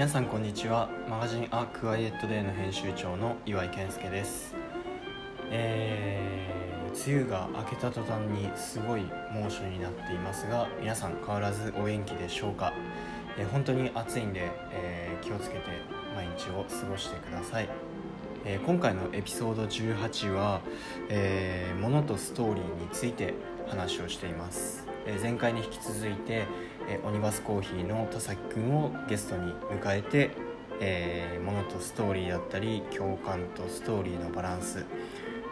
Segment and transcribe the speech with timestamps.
[0.00, 0.88] 皆さんこんにちは。
[1.10, 4.54] マガジンアクワイエットデーの編集長の岩井健介です。
[5.50, 12.72] えー、梅雨が明けた途端にすごい猛暑になっていますが皆さん変わらずお元気でしょうか、
[13.36, 15.64] えー、本当に暑いんで、えー、気をつけて
[16.16, 17.68] 毎日を過ごしてください、
[18.46, 20.62] えー、今回のエピソード18は、
[21.10, 23.34] えー、物とストーリーについて
[23.68, 26.46] 話をしています、え、前回に引き続いて、
[26.90, 30.30] え、オニバスコーヒーの田崎くんをゲストに迎えて、
[30.80, 34.84] えー、物とストーリーだったり共感とストーリーのバランス、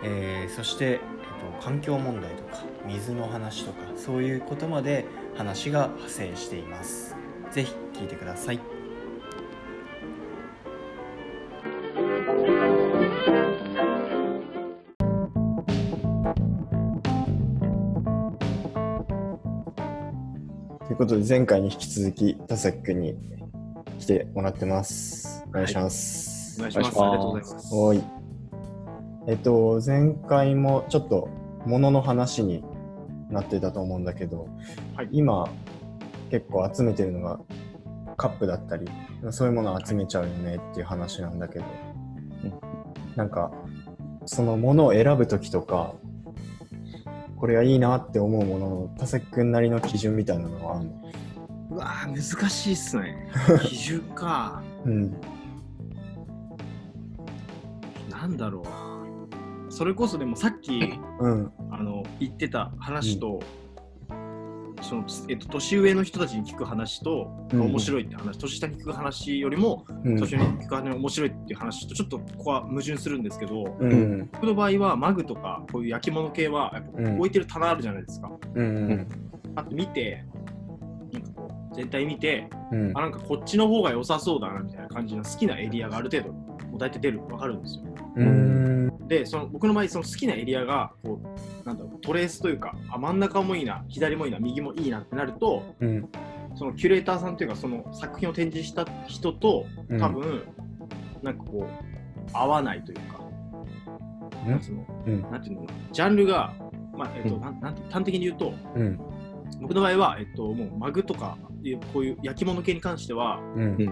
[0.03, 5.07] えー、そして、えっと、環境問題とか水の話とかそういうことまで
[5.37, 7.15] 話が派生しています。
[7.53, 8.78] 是非聞いてください。
[21.09, 23.15] ことで前回に引き続き田崎くんに
[23.99, 25.43] 来てもらってます。
[25.49, 27.01] お願いします、はい、お願いします。
[27.01, 27.75] ありがとうございます。
[27.75, 28.05] おい。
[29.27, 31.31] えっと、前回もちょっと
[31.65, 32.63] 物の話に
[33.31, 34.49] なってたと思うんだけど、
[34.97, 35.49] はい、今
[36.31, 37.41] 結構集めてるのが
[38.19, 38.87] カップだったり
[39.31, 41.65] そういうものを集めちゃうよねっていう話なんだけど、
[43.17, 43.51] なんか
[44.27, 45.95] そのものを選ぶ時とか
[47.39, 50.77] これがいいなって思うものの田崎君なりの基準みたいなのは？
[50.77, 51.13] あるの
[51.71, 53.29] うわ難しいっすね。
[53.63, 54.63] 基準か。
[54.85, 55.17] うん。
[58.11, 58.63] なんだろ
[59.69, 60.81] うそれこそでもさっき、
[61.21, 63.41] うん、あの言ってた話と、うん、
[64.83, 73.65] そのえっと、年上の人たちに聞く話と、うん、面白いって話年下に聞く話よりも、年上に聞く話面白いっていう話とちょっとここは矛盾するんですけど、
[74.33, 78.31] 僕の場合はマグとかこういう焼き物系はやっぱ置いてる棚あるじゃないですか。
[79.57, 80.25] あと見て
[81.13, 82.49] なんかこう全体見て、
[82.95, 87.85] あなんかこっちの方が良さそうだなみたいな感じの好きなエリアがある程度大体出る分かるんですよ。
[89.09, 91.21] でその僕の場合その好きなエリアがこ
[91.65, 96.09] うなんだろうトレースというかあ真ん中もいいな左もいいな右もいいなってなると、うん、
[96.55, 99.67] そのキュレーターさんというかその作品を展示した人と
[99.99, 100.43] 多分、うん、
[101.23, 103.21] なんかこう合わないというか、
[104.45, 106.55] うん、なんつうの、うん、なんていうのジャンルが、
[106.95, 108.53] まあえっとなんなん端的に言うと、
[109.63, 111.39] 僕の場合は、えっと、もうマグとか
[111.93, 113.41] こういう焼き物系に関しては、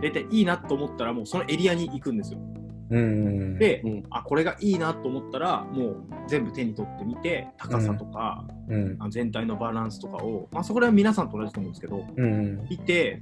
[0.03, 2.41] 大体いいなと思ったらもうそのエリアに行くんですよ。
[2.89, 13.21] で、うん、あこれがいいなと思ったらもう全部手に取ってみて高さとか、うん、全体のバランスとかを、まあ、そこら辺皆さんと同じと思うんですけど、うん、見て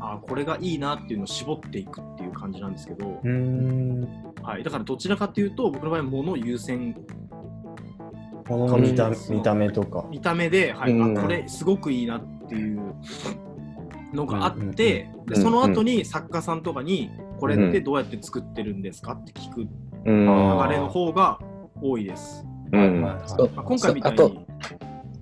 [0.00, 3.20] あこれがいいなっていうのを絞っていくっていう感じなんですけど、
[4.42, 6.96] はい、だからどちらかっていうと僕の場合物優先
[8.80, 10.06] 見た見た目とか。
[10.08, 10.98] 見た目で、はい。
[11.00, 12.94] あこれすごくいいなっていう
[14.14, 19.68] のがあって、でその後に作家さんとかにこれってどうやって作ってるんですかって聞く流
[20.04, 21.38] れの方が
[21.80, 22.44] 多いです。
[22.72, 23.00] うん。
[23.00, 24.20] まあ、今回みたいに、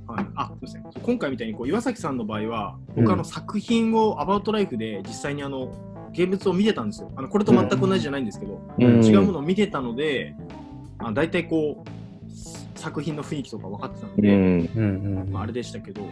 [0.07, 1.03] はい、あすみません。
[1.03, 5.73] 今回みたいにこう岩崎さんの場合は、僕あの作品をアバウトライフで実際にあの
[6.13, 7.13] 現物を見てたんですよ。
[7.17, 10.35] あのこれと全く同じじゃないんですけど、うん、違うものを見てたので、
[10.99, 15.29] あ大体こう作品の雰囲気とか分かってたので、うん。
[15.31, 16.03] まあ、あれでしたけど、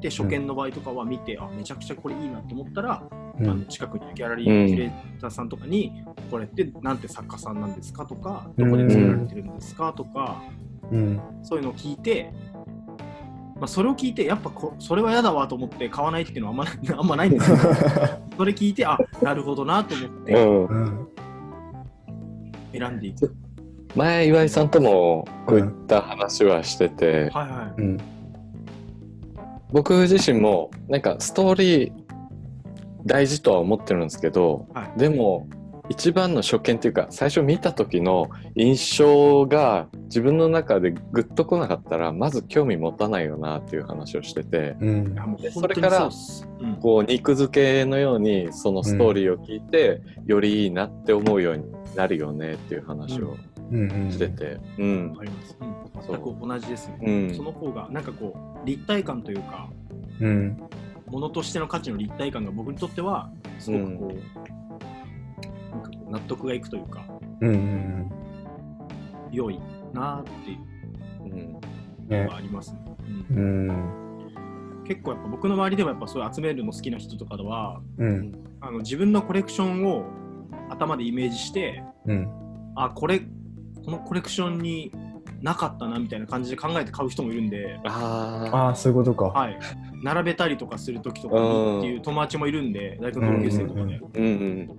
[0.00, 3.02] で初見の場合とかは見て、あめちゃくちゃこれいいなと思ったら、
[3.38, 10.42] あの近くにギャラリーキュレーターさんとかに、これってなんて作家さんなんですかとか、どこで作られてるんですかとか、
[11.42, 12.32] そういうのを聞いて、
[13.56, 16.64] まあ、それを聞いて、やっぱこそれは嫌だわと思って買わないっていうのはあんま
[16.98, 17.62] あんまないんですけど、
[18.38, 20.10] それ聞いて、あなるほどなと思っ
[22.72, 23.34] て、選んでいく。
[23.94, 27.98] 前、岩井さんともこういった話はしてて、はいはい、うん。
[29.72, 32.05] 僕自身もなんかストーリー
[33.06, 35.48] 大事とは思ってるんですけど、はい、でも
[35.88, 45.16] 一番の初見っていうか最初見た時の印象が自分の中でグッとこなかったらまず興味持たないよなっていう話をしてて、うん、
[45.52, 46.10] それから
[46.80, 51.64] こう肉付けのようにそのストーリーを聞いて、よりいいなって思うように
[51.94, 53.36] なるよねっていう話を
[54.10, 54.58] してて。
[54.78, 55.56] うん、あります、
[56.08, 59.68] 全く同じですね、その方がなんかこう立体感というか、
[60.20, 60.56] うん、
[61.06, 67.04] ものとしての価値の立体感が僕にとってはすごくこう、なんかこう納得がいくというか、
[67.40, 68.10] うんうんうん、
[69.30, 69.60] 良い
[69.92, 70.56] なってい
[71.30, 71.60] う
[72.08, 72.78] のがありますね。
[73.30, 80.04] うん、結構やっぱ僕の周りでもやっぱそういう集めるの好きな人とかでは、うん、あの自分のコレクションを
[80.70, 82.28] 頭でイメージして、うん、
[82.74, 84.92] あこれこのコレクションに
[85.42, 87.78] なかったなみたいな感じで考えて買う人もいるんで。
[87.84, 89.58] ああそういうことか、はい、
[90.02, 94.78] 並べたりとかする時とかにっていう友達もいるんで大学の同級生とかで、うんうん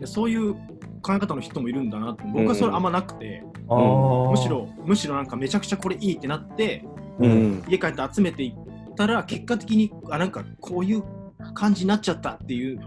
[0.00, 0.54] うん、そういう
[1.02, 6.84] 考え方の人もいるんだなって僕はそれあんまなくて、うん、むしろむしろなんかめちゃくちゃこれいいってなって、
[7.18, 11.02] うん、家帰って集めていったら結果的にあなんかこういう
[11.54, 12.80] 感じになっちゃったっていう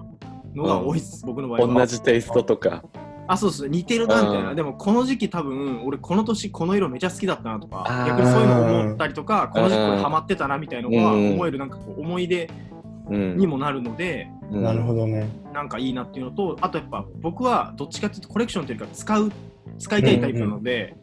[0.54, 1.74] のが多いです、僕の場合は。
[1.74, 2.83] 同じテイストとか
[3.28, 12.50] あそうです似てるなみたいな、でもこの時期多分俺この年この色めちゃ好きだったなとか逆にそういうの思ったりとかこの時期これハマってたなみたいなのが思えるなんかこう思い出
[13.10, 15.30] にもなるので、うん、なるほどね。
[15.54, 19.31] なんかいいなっていうのとあとやっぱ僕はどっちかっていうとコレクションというか使う
[19.80, 20.96] 使いたいタイプなので、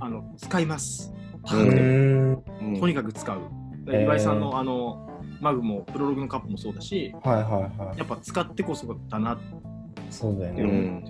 [0.00, 1.12] あの使います。
[1.44, 3.38] 高くてもとにかく使う。
[3.86, 5.08] 岩井さんのあの
[5.40, 9.38] マグもプロログのカップもそうだし、はいはいはい、やっぱ使ってこそだな
[10.08, 11.02] そうだよね、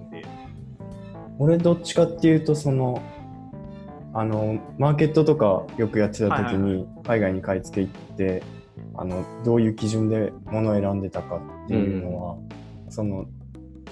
[1.39, 3.03] 俺どっちかっていうとその
[4.15, 8.43] あのマーケットとかよくやってた時に海外に買い付け行って、
[8.95, 13.27] あのどういう基準で物を選んでたかっていうのは、うん、その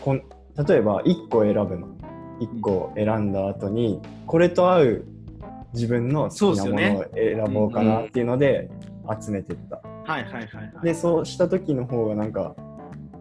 [0.02, 0.22] こん
[0.68, 2.00] 例えば1個選ぶの。
[2.40, 5.04] 1個選んだ後にこれと合う
[5.74, 8.70] 自分の好きなものを選ぼうかなっていうので
[9.20, 9.76] 集めてった。
[10.10, 12.56] はいはいはい、はい、でそうした時の方がなんか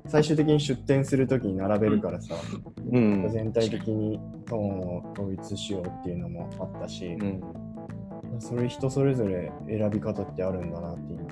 [0.10, 2.36] 最終的に出店する時に並べるからさ、
[2.92, 7.42] うん、全体的にトーンを統一しようっていうのもあったし、うん、
[8.40, 11.28] それ人それぞれ選び方ってあるんだなっていう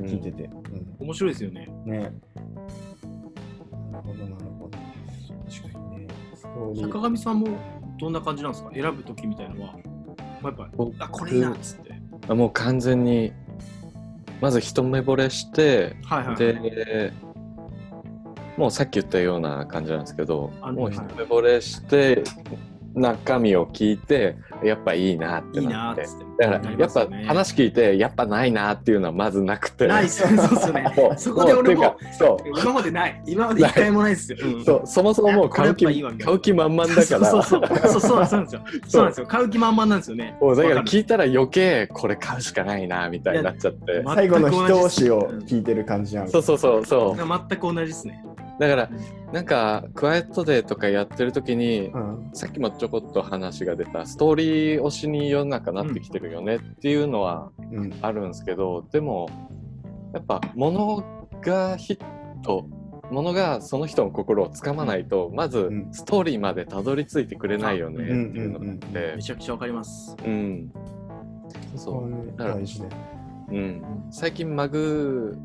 [0.00, 1.68] 聞いてて、うん、面白いですよね。
[1.84, 1.98] ね。
[1.98, 2.12] なる
[4.02, 4.78] ほどなるほど。
[5.50, 6.08] 確かにね。
[6.80, 7.48] 坂上さんも
[8.00, 8.70] どんな感じなんですか？
[8.72, 9.74] 選ぶ時みたいのは。
[10.40, 11.92] まあ、やっぱあこれいいなっつって。
[12.28, 13.32] あもう完全に
[14.40, 17.12] まず一目惚れして、はいはいはい、で
[18.58, 22.24] もうさっき言ったような感じなんですけど、もう一目惚れして
[22.94, 26.02] 中身を聞いてやっぱいいなってなって。
[26.38, 29.86] だからやっぱ話聞いてやっぱないなっていうのはまずなくて。
[29.88, 32.60] ないそ うですねそこで俺もそう。
[32.60, 33.22] 今までない。
[33.26, 37.04] 今まで一回もないですよ、そうそもそももう買う気買う気満々だから。
[37.06, 38.00] そうそうそう。
[38.00, 38.60] そうなんですよ。
[38.88, 39.02] そう。
[39.02, 39.26] なんですよ。
[39.26, 40.36] 買う気満々なんですよね。
[40.40, 44.02] だから聞いたら余計これ買うしかないなみたいになっちゃって。
[44.04, 47.16] 最後の一押しを聞いてる感じなんそうそうそうそう。
[47.16, 48.24] 全く同じですね
[48.58, 48.90] だから
[49.32, 57.52] なんかクワイエットデーとかやってる時に、うん、さっきもちょこっと話が出たストーリー推しに世の中なってきてるよねっていうのは
[58.02, 59.28] あるんですけど、うん、でも
[60.12, 61.04] やっぱ物
[61.40, 61.98] がヒッ
[62.42, 62.66] ト
[63.10, 70.14] 物がその人の心をつかまないと、まずストーリーまでたどり着いてくれないよねっていうのがあって、めちゃくちゃわかります。
[70.24, 70.70] うん。
[71.76, 75.38] そうだから、うん、最近マグ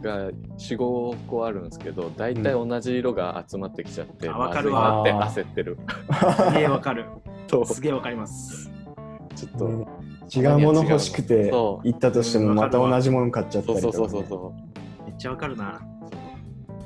[0.00, 5.78] が45個あるんですけど大体同じ色が集まってきちゃって、うん、まずいなって焦ってる。
[6.36, 7.06] すげえわかる。
[7.66, 8.70] すげえわかります。
[9.34, 9.86] ちょっと、うん、
[10.32, 14.54] 違うもの欲しくて行ったとしてもまた同じもの買っちゃったりとか、ね、そうそうそうそ
[15.02, 15.04] う。
[15.06, 15.80] めっちゃわかるな。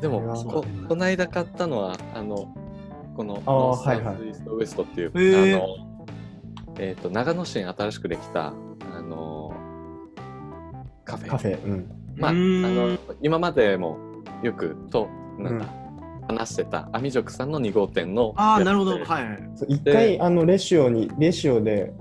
[0.00, 2.54] でもここの間買ったのはあの
[3.16, 5.10] このノースサウイストウエストっていう、
[5.56, 5.96] あの
[6.78, 8.52] えーと、長野市に新しくできたあ
[9.02, 9.52] の
[11.04, 11.28] カフェ。
[11.28, 13.98] カフェ、うんまあ、あの今までも
[14.42, 15.08] よくと
[15.38, 15.66] なんか、
[16.28, 19.04] 話してたアミジョクさんの2号店のああなるほど。
[19.04, 19.48] はい。
[19.68, 21.92] 一回あのレシオにレシオで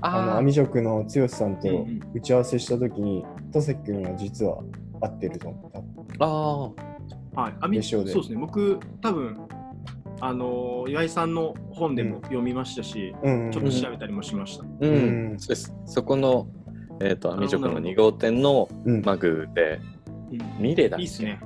[0.00, 4.58] あのアミジョクの剛さんと打ち合わせした時に田崎君は実は
[5.00, 5.72] 合ってると思っ
[6.18, 6.24] た。
[6.24, 6.28] あ
[7.36, 7.54] あはい。
[7.60, 8.36] アミジョそうですね。
[8.38, 9.36] 僕多分
[10.20, 14.64] あの岩井さんの本でも読みましたし、うん、ちょっと調べたりもしました。
[14.80, 15.74] うん、うん、そうです。
[15.86, 16.46] そこの
[17.00, 18.68] えっ、ー、と、アミジョクの2号店の
[19.04, 19.80] マグで、
[20.30, 21.02] うん、ミレだっけ？
[21.02, 21.40] いいっすね。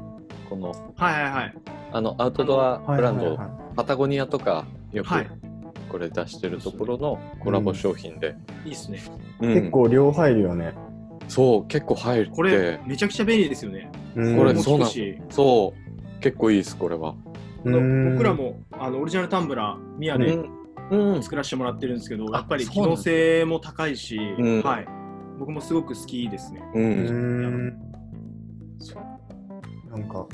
[0.49, 1.55] この、はいはいはい。
[1.93, 5.09] あの、アウトドアブランド、はいはいはい、パタゴニアとかよく、
[5.89, 8.37] これ出してるところのコラボ商品で。
[8.65, 9.01] いいっすね、
[9.41, 9.55] うん。
[9.55, 10.75] 結構量入るよね。
[11.29, 12.31] そう、結構入る。
[12.31, 13.91] これ、めちゃくちゃ便利ですよね。
[14.15, 14.91] これ、そうなん
[15.31, 17.15] そう、結構いいです、これは。
[17.65, 20.39] 僕らもあのオリジナルタンブラー、ミヤで、
[21.21, 24.87] 作らせてもらってるんですけど、やっぱり機能性も高いし、はい、
[25.39, 26.63] 僕もすごく好きですね。
[26.75, 27.67] うん。
[29.91, 30.27] なんか、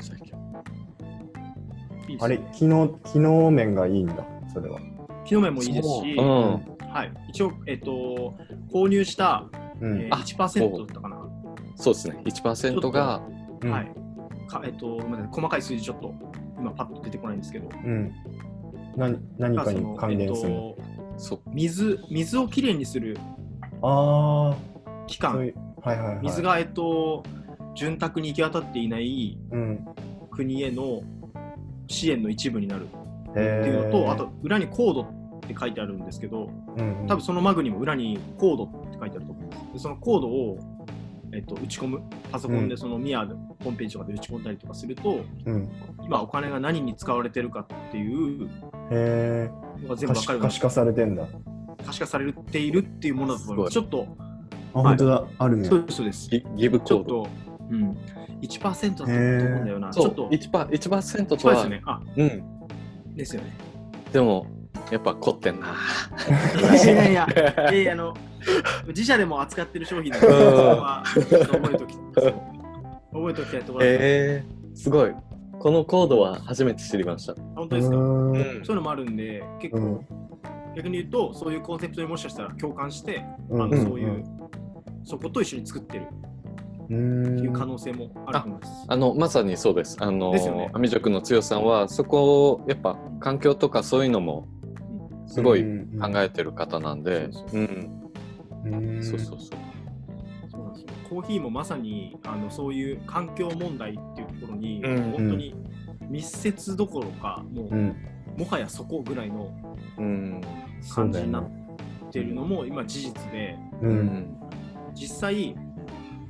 [2.07, 4.79] いいあれ、機能、機能面がいいんだ、それは。
[5.25, 6.25] 機能面もいいですし、うん、
[6.91, 8.35] はい、一応、えっ、と、
[8.71, 9.45] 購入した、
[9.79, 11.21] うん、えー、1%だったかな。
[11.75, 13.21] そうですね、1%が。
[13.63, 13.91] はい。
[14.47, 14.99] かえっ、と、
[15.31, 16.13] 細かい数字ちょっと、
[16.57, 17.69] 今パッと出てこないんですけど。
[17.85, 18.11] うん。
[18.95, 23.17] 何何かに関連する、えっと、水水をきれいにする
[23.81, 24.55] あ
[25.07, 27.23] 期間、はいはいはい、水が、えっと、
[27.75, 29.37] 潤沢に行き渡っていない
[30.31, 31.01] 国への
[31.87, 32.87] 支援の一部になる。
[33.31, 39.73] っていうのと、あと裏にコードっって書いてあるんですけど、うんうん、多分そのマグにも裏にコードって書いてあると思うんです。
[39.73, 40.57] でそのコードを、
[41.33, 42.01] えっと、打ち込む。
[42.31, 45.69] パソコンでそのミアホームページとかで打ち込んだりとかすると、うん、
[46.03, 48.49] 今お金が何に使われてるかっていう
[49.83, 51.27] のが全部分かる可視化されてんだ。
[51.85, 53.73] 可視化されているっていうものだと思います。
[53.73, 54.24] ちょっとあ、
[54.83, 55.23] 本当だ。
[55.37, 55.67] あるね。
[55.67, 56.29] そうですそうです。
[56.29, 57.27] ギブコード。
[57.69, 57.97] うん、
[58.41, 59.91] 1%だと思うんだよな。
[59.91, 60.29] ちょっと。
[60.29, 61.55] 1%, 1%とは。
[61.55, 61.81] ですね。
[61.85, 62.43] あ、うん。
[63.15, 63.53] ですよね。
[64.11, 64.47] でも、
[64.91, 65.75] やっぱ凝ってんな。
[66.83, 67.93] いやいや、いや。
[67.93, 68.13] あの、
[68.87, 75.13] 自社でも扱ってる商品なので、それは覚えとき、覚えときたいところえー、すごい。
[75.59, 77.33] このコードは初めて知りました。
[77.55, 80.05] 本当ですか、うん、そういうのもあるんで、結構、うん、
[80.75, 84.23] 逆に言うと、そういうコンセプトにもしかしたら共感して、うん、あのそういう、
[85.05, 86.07] そこと一緒に作ってる。
[86.85, 88.85] っていう可能性もあると思います。
[88.87, 89.97] あのまさにそうです。
[89.99, 94.47] あの、ね、アミジョクの強さんはそこをやっぱ環境とかそういうのも
[95.27, 99.59] すごい考えてる方なんで、うん、そうそうそう。
[100.51, 100.87] そうなんですよ。
[101.09, 105.55] コーヒーもまさにあのそういう環境問題っていうところに、うん、本当に
[106.09, 107.95] 密接どころかもう、うん、
[108.37, 109.51] もはやそこぐらいの
[110.93, 111.51] 感じになっ
[112.11, 114.37] てるのも今事実で、うん、
[114.95, 115.55] 実際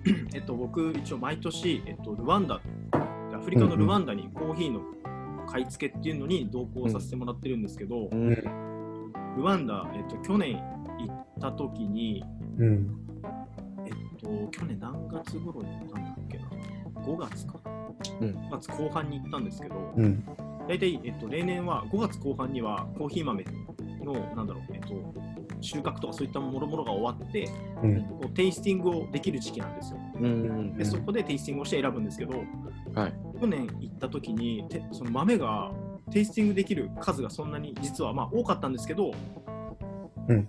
[0.34, 2.62] えっと、僕、一応毎年、えっと、ルワンダ、
[3.34, 4.82] アフリカのルワンダにコーヒーの
[5.48, 8.30] 買い付けっていうのに同行させてもらってるんですけど、うん、
[9.38, 12.24] ルワンダ、えっと、去年行った時に、
[12.58, 13.00] うん、
[13.86, 16.46] えっと、去年何月頃に行ったんだっけな、
[17.04, 17.60] 5月か、
[18.22, 20.24] うん、5月後半に行ったんですけど、うん、
[20.68, 23.44] 大体、えっと、例年は5月後半にはコーヒー豆
[24.04, 25.14] の、なんだろう、えっと、
[25.66, 27.50] 収穫とかそういったもろもろが終わって、
[27.84, 30.00] うん、こうテイスティングをできる時期なんですよ。
[30.20, 32.44] うん、でそこでテイスティングをして選ぶんですけど、
[32.94, 35.72] はい、去年行った時にてその豆が
[36.12, 39.12] テイスティングできる数がそんなに実はまあ多かったんですけど、
[40.28, 40.48] うん、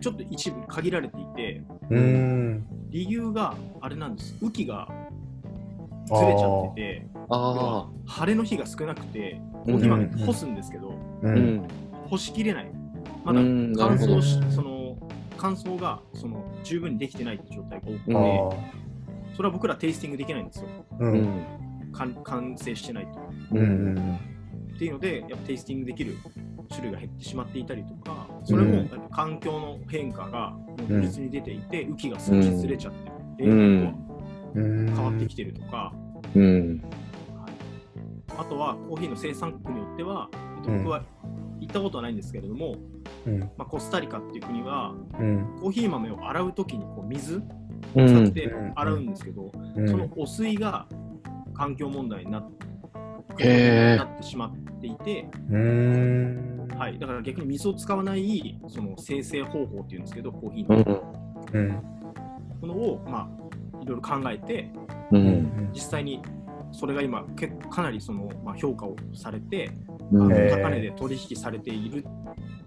[0.00, 1.62] ちょっと一部限られていて、
[2.90, 4.36] 理由があれなんです。
[4.42, 4.88] 雨季が
[6.06, 7.06] ずれちゃってて
[8.06, 10.94] 晴れの日が少なくて今干すんですけど、
[12.08, 12.77] 干しきれない
[13.32, 13.40] まだ
[13.76, 14.96] 乾燥し、その
[15.36, 20.68] 乾燥がその十分にできてないって状態が多くて、それは僕らテイスティングできないんですよ。
[20.98, 21.44] うん、
[22.24, 23.20] 完成してないと。
[23.52, 24.18] うん、
[24.74, 26.16] っていうので、やっぱテイスティングできる
[26.70, 30.56] 種類が減ってしまっていたりとか、それもやっぱ環境の変化が
[30.88, 32.92] 如実に出ていて、雨季が少しずれちゃっ
[33.36, 35.92] てる、うん、変わってきてるとか、
[36.34, 36.82] うん、
[37.34, 37.52] はい、
[38.38, 41.02] あとはコーヒーの生産国によっては、えっと、僕は
[41.68, 42.76] 行ったことはないんですけれども、
[43.56, 47.40] まあ、コスタリカっていう国は、うん、コーヒー豆を洗う時にこう水を
[47.94, 50.86] 使って洗うんですけど、うん、その汚水が
[51.54, 52.50] 環境問題になっ
[53.36, 55.28] てなってしまっていて、
[56.76, 61.02] はい、だから逆に水を使わないその生成方法っていうんですけどコーヒーの、
[61.52, 61.68] うん、
[62.62, 64.72] ものを、まあ、いろいろ考えて、
[65.12, 66.22] うん、実際に
[66.72, 67.24] それが今
[67.70, 69.70] かなりその、まあ、評価をされて、
[70.12, 72.04] 高値で取引されている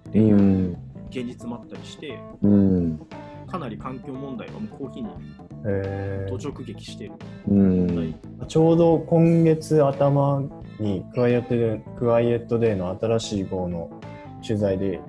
[0.09, 0.77] っていう
[1.09, 3.07] 現実もあったりして、うん、
[3.47, 7.13] かなり環境問題はもうコーヒーに途直撃している。
[7.49, 8.15] うん、
[8.47, 10.41] ちょうど今月頭
[10.79, 14.01] にクワイエットデークワイエットデーの新しい号の
[14.45, 14.99] 取材で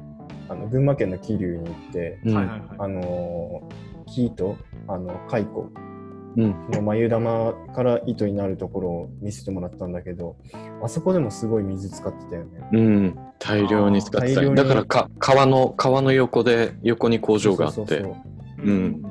[0.48, 3.62] あの群馬県の桐生に行って、うん、あの
[4.06, 4.56] 木と
[4.88, 5.46] あの蚕
[6.36, 10.36] うん、の眉玉から糸になるところを見せてもらったんだけど
[10.82, 12.68] あそこでもすごい水使ってたよね。
[12.72, 14.42] うん、大量に使ってた。
[14.42, 18.04] だからか川の川の横で横に工場があって。
[18.58, 19.02] うん。
[19.02, 19.08] だ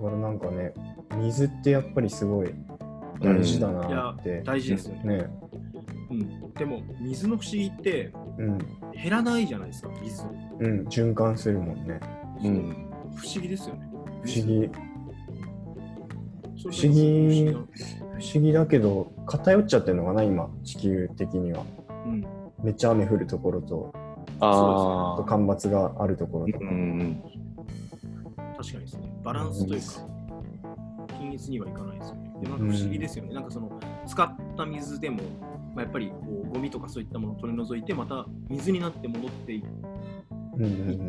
[0.00, 0.74] からなんかね
[1.16, 2.52] 水ってやっぱりすごい
[3.20, 4.30] 大事だなって。
[4.30, 5.18] うん、大事ですよね。
[5.18, 5.26] ね
[6.10, 8.58] うん、でも水の不思議って、うん、
[8.92, 10.24] 減らないじゃないですか水。
[10.60, 12.00] うん、循環するもんね。
[12.42, 13.88] うん、不思議ですよね。
[14.24, 14.70] 不思議。
[16.70, 21.64] 不思議不思議だけど偏っちゃってるのかな今地球的には、
[22.06, 22.26] うん、
[22.62, 23.92] めっちゃ雨降るところと
[24.40, 27.22] あ干ばつがあるところとか、うん、
[28.56, 29.12] 確かにですね。
[29.22, 29.86] バランスというか、
[31.18, 32.34] 均一にはいかないですよね。
[32.42, 35.22] でなんか不思議ですよね、うん、なんかその使った水でも、
[35.74, 39.62] まあ、やっぱりこうゴミとかそういったものを取り除いてまた水になって戻っていっ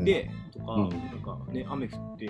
[0.05, 2.29] てとか、うん、なんかね雨降って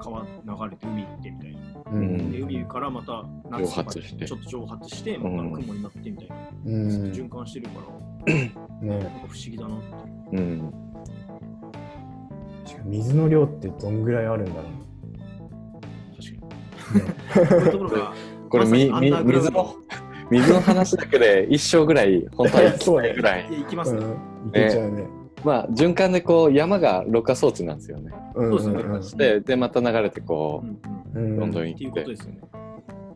[0.00, 0.28] 川流
[0.70, 1.60] れて海行ってみたいな、
[1.92, 7.80] うん、で海からまた夏とかちょっと蒸発してまた雲になってみたいな、うん、ずっと循環してるか
[8.26, 9.86] ら、ね、なんか不思議だなって。
[10.32, 10.72] うん、
[12.84, 14.64] 水の量ってどんぐらいあるんだろう。
[16.16, 16.46] 確か
[16.94, 17.70] に。
[17.70, 19.76] ね、こ これ、ま、みみ水の
[20.30, 23.46] 水の話だけで一生ぐらい本当は行きたいぐらい。
[23.48, 24.04] 行きますね。
[24.48, 25.25] いけちゃうね。
[25.46, 28.12] まあ循環でこう山がろ過装置なんですよね。
[28.34, 29.34] そうですね。
[29.34, 30.64] ででまた流れてこ
[31.14, 32.04] う、うんうん、どんどん行って。
[32.04, 32.16] でね、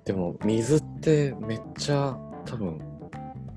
[0.04, 2.80] でも水ってめっちゃ多分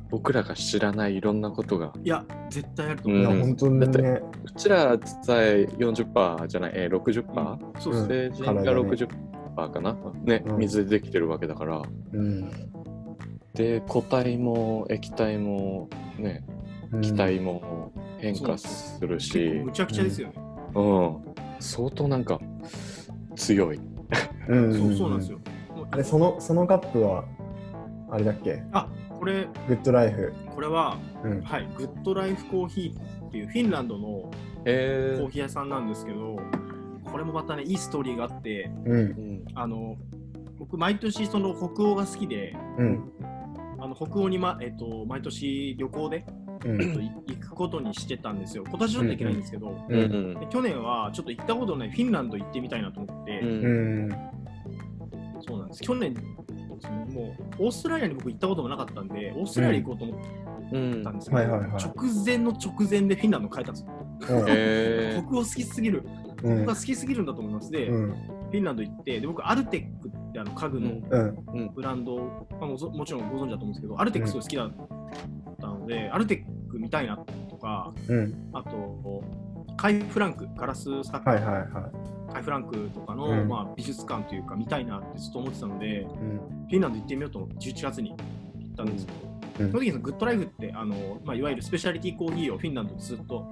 [0.09, 1.93] 僕らが知らないいろんなことが。
[2.03, 3.21] いや、絶対あると思う。
[3.21, 4.01] うん、本当に、ね、だって
[4.43, 9.07] うちら実際40%じゃない、えー、60%、うん、そう成人が60%
[9.55, 11.83] かな、ね、水でできてるわけだから。
[12.11, 12.49] うん、
[13.53, 16.43] で、固体も液体もね、
[17.01, 19.61] 気体も変化するし。
[19.63, 20.33] むちゃくちゃですよね。
[20.75, 21.17] うん。
[21.59, 22.39] 相当なんか
[23.35, 23.79] 強い。
[24.47, 25.39] うん、そうそうなんですよ。
[25.91, 27.25] あれそのそのカップは
[28.09, 28.63] あれだっけ？
[28.71, 29.47] あこれ。
[29.67, 30.33] グッドライフ。
[30.53, 36.37] これは、うん、はいグッドライフコーヒーっていうフィンランドのコーヒー屋さんなんですけど、
[37.05, 39.97] これもまたねいいストーリーがあって、うん、あの
[40.59, 43.11] 僕毎年その北欧が好きで、うん、
[43.79, 46.25] あの北欧に、まえっと、毎年旅行で、
[46.65, 46.77] うん、
[47.27, 48.63] 行くことにしてたんですよ。
[48.67, 53.41] 今年ちょっと行けないんですけど、うんうん、去年はちょっと行ったことないフィンランド行ってみたいなと思って、
[55.45, 55.81] そうなんです。
[55.81, 56.13] 去年
[57.13, 63.89] もうオーストラリアに僕行ったこともなかったんでオーストラリア行こうと思ったんですけど、直前の直前でフィンランド変えたんですよ。
[65.21, 66.03] 僕を好きすぎる、
[66.41, 67.71] 僕が好きすぎるんだと思います。
[67.71, 72.17] で、フィンランド行ってで僕アルテックってあの家具のブランド、
[72.51, 74.71] まあ、ももちろんご存知だと思うんですけどアルテックすごい好きだっ
[75.59, 77.93] たので、アルテック見たいなとか、
[78.53, 79.23] あと
[79.77, 81.59] カイ・フランクガラススタッフ、はいはいは
[82.29, 82.33] い。
[82.33, 93.49] カイ・フランクとかの、うん、まあ、美術館というか見たいなってずっと思ってたので、うん、フィンランド行ってみようと思って11月に行ったんですけど、うん、その時にグッドライフってあの、まあ、いわゆるスペシャリティコーヒーをフィンランドでずっと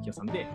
[0.00, 0.46] コーヒー屋さんで,、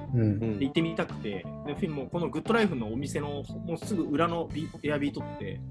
[0.60, 4.50] で行ってみたくてでフィンもこのグッドライフのお店のもうすぐ裏の
[4.84, 5.62] エアビー取って、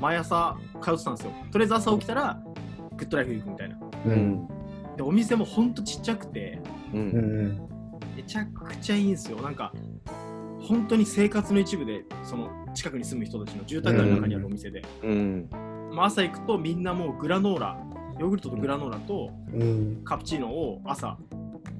[0.00, 1.32] 毎朝通ってたんですよ。
[1.50, 2.42] とりあえず朝起きたら
[2.96, 3.76] グッドライフ行くみたいな、
[4.96, 6.60] でお店もほんとちっちゃくて、
[6.92, 9.40] めちゃくちゃいいんですよ。
[9.40, 9.72] なんか
[10.60, 15.48] 本当に生活の一部でその近くに住む人たちの住宅街の中にあるお店で、うん、
[15.92, 17.78] まあ、朝行くとみんなもうグラノーラ
[18.18, 19.30] ヨーグルトとグラノーラと
[20.04, 21.18] カプチーノを朝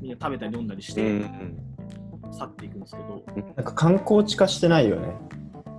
[0.05, 1.23] みんな食べたり飲んだりして、
[2.31, 3.25] 去っていくんですけど。
[3.57, 5.09] なんか観光地化してないよね。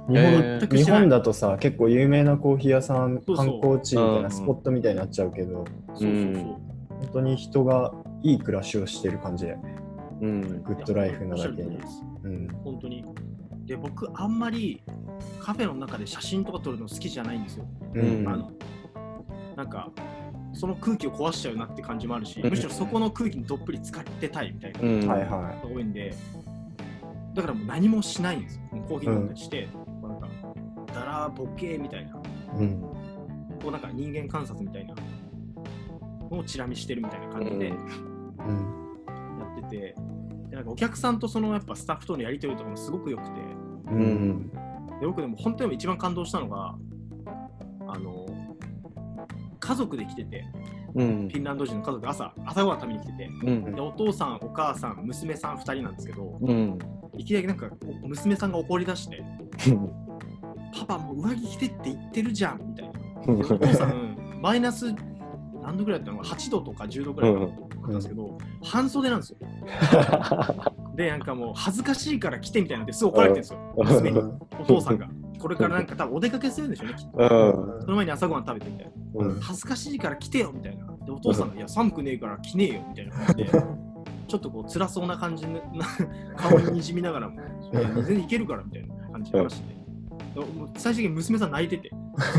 [0.08, 6.60] 日本えー、日本だとさ結構有名なコーヒー屋さん観光地みたいなスポットみたいになっちゃうけどそうそうそう本
[7.12, 9.76] 当に人がいい暮らしをしてる感じだよね
[10.22, 11.78] うん、グッドライフなだけに。
[12.24, 13.04] うん、本当に。
[13.66, 14.82] で、僕、あんまり
[15.40, 17.66] カフェの中で写真とか撮るの好きじゃないんですよ。
[17.94, 18.52] うん、あの
[19.56, 19.92] なんか、
[20.56, 26.13] その空気を壊しちゃうなって感じもあるし、むしろそこの空気にどっぷり使ってたいみたいな人が多いんで、
[27.34, 28.62] だからもう何もしないんですよ。
[28.88, 29.68] コーヒー飲んだりして、
[30.02, 30.28] うん、なんか、
[30.94, 32.18] だらボケみたいな、
[32.58, 32.82] うん、
[33.62, 34.96] こうなんか人間観察みたいな。
[36.32, 37.74] のをチラ見してるみたいな感じで、う
[38.52, 38.86] ん。
[39.70, 39.96] て
[40.50, 43.32] でなんかお客さんとそのやっぱスタッフとのやり取りとかもすごく良くて、
[43.88, 44.50] うん、
[45.00, 46.76] で僕でも本当に一番感動したのが
[49.60, 50.46] 家族で来てて、
[50.96, 56.80] うん、フィンランド人の家族朝朝ごはん食べに来てて、うん、でお父さんお母さん娘さん2人なんですけど、うん、
[57.18, 57.70] いきなりなんか
[58.04, 59.24] 娘さんが怒り出して
[60.80, 62.96] パパもう上着着てって言ってるじゃんみたいな。
[63.28, 64.94] お父さんマイナス
[65.63, 67.65] 何度ぐらいだったのか8度とか10度ぐらいだったん。
[67.94, 69.38] ですけど、うん、半袖なんですよ。
[70.96, 74.20] で、なんかもう恥ずかしいから来てみたいなってすぐ怒られてるんですよ、娘に、
[74.60, 75.08] お父さんが。
[75.39, 77.82] これからなんか多分お出かけするんでしょうね、きっと。
[77.82, 79.41] その前に朝ごはん食べてみたいな。
[79.41, 80.86] 恥ずかしいから来てよみたいな。
[81.06, 83.52] で、お父さんが、いや、寒くねえから来ねえよみたいな感じで。
[84.28, 85.62] ちょっとこう辛そうな感じで
[86.36, 87.39] 顔ににじみながらも、
[87.71, 89.76] 全然いけるからみたいな感じで話して。
[90.78, 91.91] 最終的に娘さん泣いてて、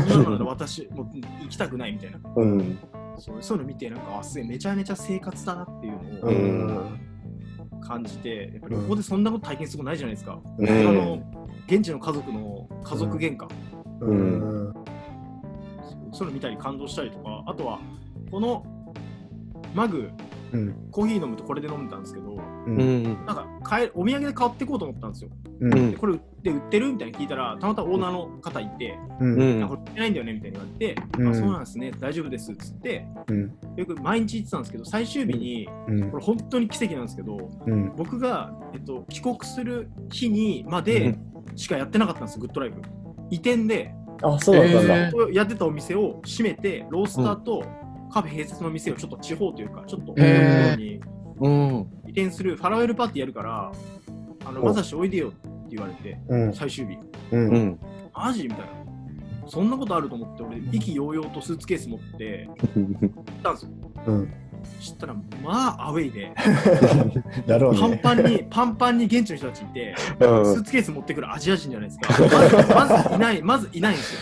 [0.07, 2.19] そんなのなら私、もう行きたくないみたいな。
[2.35, 2.77] うん、
[3.17, 6.91] そうそういうの見てなんかあすめちゃめちゃ生活だなっていうのを
[7.81, 13.47] 感じてやっぱりここでそんなこと体験することないじゃないですか、うん、あの現地の家族の家族喧嘩、
[14.01, 14.73] うん、
[16.11, 17.43] そういうの見たり感動したりとか。
[17.45, 17.79] あとは
[18.31, 18.65] この
[19.73, 20.09] マグ
[20.53, 25.29] うん、コーヒー飲むとこれで飲んでたんですけど、うん、なんか買えお土産で買っていこうと思ったんですよ。
[25.59, 33.05] うん、でこれ売って売ってるみたいに聞いたらたまたまオーナーの方いて、うん、これ売ってないんだよねみたいに言われて、あそうなんですね大丈夫ですっつって、
[33.75, 35.67] よく毎日言ってたんですけど最終日に、
[36.11, 37.37] これ本当に奇跡なんですけど、
[37.97, 41.17] 僕が、えっと、帰国する日にまで
[41.55, 42.81] しかやってなかったんですグッドライフ。
[43.29, 47.63] 移転であそうだったんだ、えー、やってたお店を閉めてロースターと、
[48.11, 50.13] カフェ併設の店をちょっと地方というか、ちょっと
[50.77, 50.99] に
[52.07, 53.71] 移転するファラウェルパーティーやるから、
[54.45, 56.19] あのまさしおいでよって言われて、
[56.53, 56.97] 最終日。
[58.13, 58.67] マジみたいな。
[59.49, 63.71] そんなことあると思って、俺、意気揚々とスーツケース持って 行ったんですよ。
[64.05, 64.46] 知
[64.93, 66.33] ったらまあアウェイで。
[67.45, 72.13] だろう、ね、パンパンにパンパンに現地の人たちいて、うん、スーツケース持ってくるアジア人じゃないですか。
[72.73, 74.19] まずまずいないまずいないんですよ。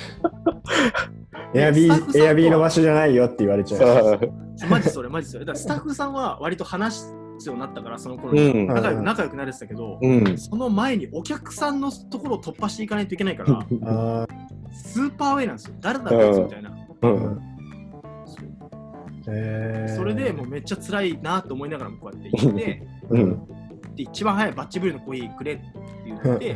[1.54, 4.20] エアビーエアビーの場所じゃないよって言われちゃう。
[4.70, 5.46] マジそれマジそれ。
[5.46, 7.02] だからスタッフさんは割と話
[7.38, 14.28] すようになったからその頃に仲良く仲良くなれてたけど、うん、その前にお客さんのところを突破していかないといけないから
[14.74, 15.76] スーパーウェイなんですよ。
[15.80, 16.72] 誰だろうみたいな、
[17.02, 17.55] うん
[19.26, 23.48] それでもうめっちゃ辛いなと思いながらもこうやって行って、うん、
[23.96, 25.64] で一番早いバッチブルーのコーヒーくれって
[26.06, 26.56] 言って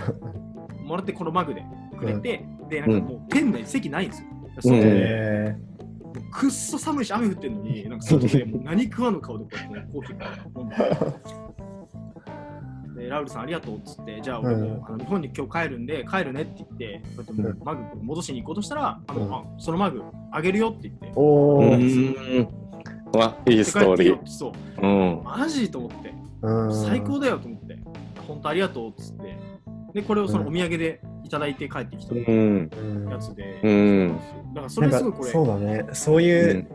[0.84, 1.64] もらってこのマグで
[1.98, 4.28] くれて、うん、でなんかもう店内席ないんですよ。
[4.62, 5.56] それ
[6.32, 10.76] くっそ寒いし雨降ってんのになんか外でもう何食わぬ顔でこうやってコーヒー飲んで。
[13.10, 21.12] でラウルさんありがとうっつってじゃあ俺も、あの日本に今日帰るんで帰るねって言ってこうやってマグ戻しに行こうとしたら、あのあそのマグあげるよって言って。
[21.16, 21.58] おお
[23.18, 24.28] わいいストーリー。
[24.28, 26.14] そう、うん、マジと思って。
[26.88, 27.80] 最高だよと思って。
[28.28, 29.38] 本当ありがとうっつって。
[29.94, 32.22] でこれをそのお土産でいただいて帰ってきたや
[33.20, 34.20] つで、うん、
[34.54, 35.86] だからそれすごいこれそうだね。
[35.94, 36.68] そういう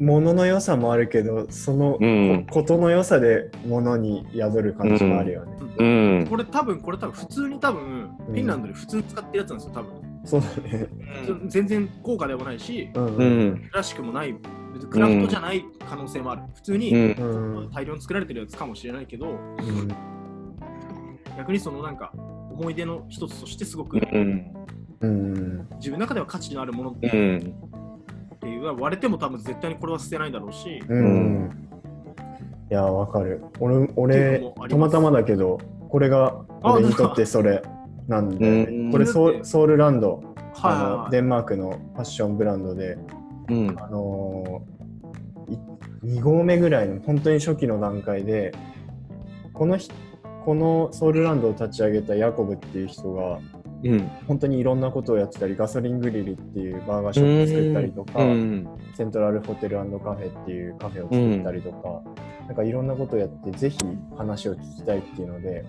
[0.00, 1.98] ものの良さもあるけどその
[2.50, 5.84] ことの良さでものに宿る感じもあるよね、う
[6.24, 10.02] ん、これ多分これ多分普通に多分フィンランドで普通に使ってるやつなんですよ多分。
[10.24, 10.86] そうだね。
[11.46, 14.34] 全然高価でもないし、うん、らしくもない
[14.88, 17.14] クラフトじゃない可能性もある、普通に、
[17.72, 19.38] 大量に作られてるやつかもしれないけど、
[21.36, 22.12] 逆にそのなんか
[22.52, 27.52] 思い出の一つとしてすごく、自分の中では価値のあるものって
[28.46, 31.68] いう割れても多分絶対にこれは捨てないだろうし、うん、
[32.70, 33.42] いやわかる。
[33.60, 37.62] 俺俺たまたまだけどこれが俺にとってそれ
[38.08, 40.22] なんで、これソウルランド、
[40.60, 42.98] あのデンマークのファッションブランドで、
[43.48, 48.52] うん、あのー、2合目ぐらいの本当に初期の段階で
[49.52, 49.78] この
[50.44, 53.38] このソウルランドを立ち上げたヤコブっていう人が、
[53.84, 58.18] うん、本当にいろんなことをやってたりガソリングリルっていうバーガーショップ作ったりとか、
[58.96, 62.02] セントラルホテルカフェっていうカフェを作ったりとか、
[62.40, 63.78] うん、なんかいろんなことをやってぜひ
[64.16, 65.64] 話を聞きたいっていうので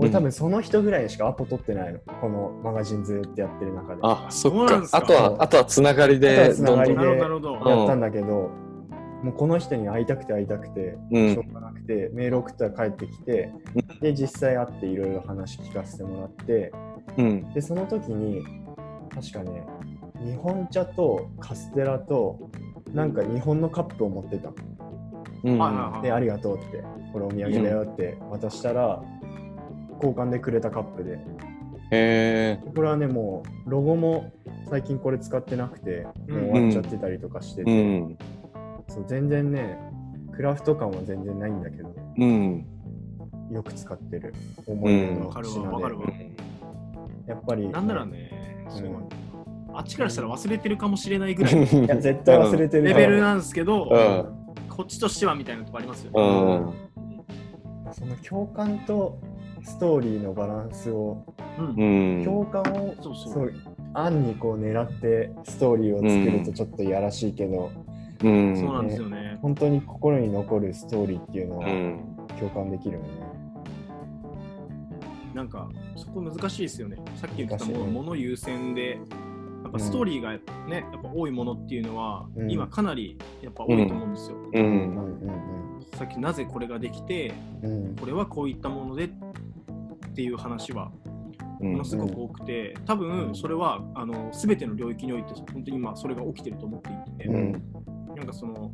[0.00, 4.00] 俺多分その人ぐらいしかアポ取ってないの、このマガジンずっとやってる中で。
[4.04, 4.88] あそっか。
[4.92, 8.50] あとはあとはつながりでつながりでやったんだけど、
[9.24, 13.52] もうこの人に会いたくて会いたくて、しょうがなくてメール送ったら帰ってきて、
[14.00, 16.72] で実際会っていろいろ話聞かせてもらって、
[17.16, 18.44] うん、でその時に
[19.14, 19.64] 確かね
[20.24, 22.50] 日本茶とカステラと
[22.92, 24.50] なんか日本のカップを持ってた、
[25.44, 29.02] うん、でありがとうってこれお土産だよって渡したら、
[29.96, 31.18] 交換でくれたカップで。
[31.90, 34.30] へこれはねもうロゴも
[34.68, 38.18] 最近これ使ってなくてもう終わっちゃってたりとかしてて、うん、
[38.88, 39.78] そう全然ね
[40.36, 42.66] クラフト感は全然ないんだけど、うん、
[43.50, 44.34] よく使ってる。
[44.66, 46.27] 思い出の品で、うん、
[47.28, 47.68] やっぱり。
[47.68, 48.66] なんならね、
[49.68, 53.88] うん、あっちからしたら忘れてるかもしれないぐらいいや絶対忘れてるレベルなんですけど、
[54.68, 56.16] こっちとしてはみたいなとこありますよね、
[57.92, 59.20] その共感と
[59.62, 61.24] ストーリーのバランスを、
[61.58, 63.52] うん、共感をそうそう。
[63.94, 67.72] 案にこう狙ってストーリーを作るとちょっといやらしいけど、
[68.22, 69.38] うん、そうなんですよね。
[69.40, 71.66] 本当に心に残るストーリーっていうのは
[72.38, 73.08] 共感できるよね、
[75.34, 75.68] なんか
[76.08, 76.96] そこ難しいですよね。
[77.16, 78.98] さっき言ったもの,、もの優先で
[79.62, 84.36] やっぱストーリーがね、うん、やっぱ多いものっていうのは、うん、今かなりやっぱ多いと思うんですよ。
[85.96, 89.10] さっきなぜこれができて、うん、これはこういったものでっ
[90.14, 90.90] ていう話は
[91.60, 96.90] ものすごく多くて、多分それはあの全ての領域において本当に今それが起きてると思って
[97.24, 98.72] いて、なんかその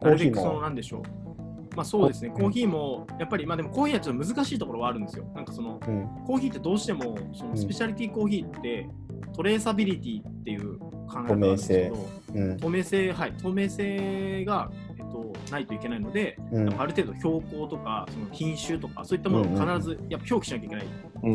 [0.00, 1.35] なるべくそのなんでしょう
[1.76, 5.26] まあそうですね、コーヒーもやっぱり、まあでもコーヒーはちょっと難しいところはあるんですよ。
[5.34, 8.88] なんかその、うん、コーヒーってどうしても、そのスペシャリティコーヒーって、
[9.34, 20.86] トレーサビリティっていう考え方なんですけど、うん、透明性、はい、透明性が、えっと、ないといけないので、うん、ある程度標高とか、その品種とか、そういったものを必ずやっぱ表記しなきゃいけない。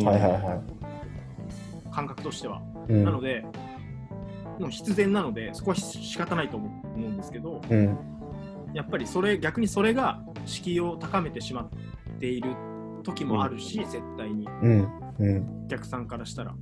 [0.05, 0.61] はいはいはい。
[1.93, 2.61] 感覚としては。
[2.87, 3.45] なので、
[4.59, 7.61] もう必然なので、そこは仕方ないと思うんですけど、
[8.73, 11.69] やっぱりそれ逆にそれが敷居を高めてしまっ
[12.19, 12.55] ている
[13.03, 14.47] 時もあるし、絶対に、
[15.65, 16.55] お客さんからしたら。